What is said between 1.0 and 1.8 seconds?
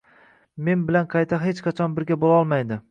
qayta hech